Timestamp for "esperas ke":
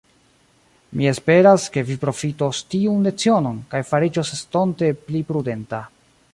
1.11-1.83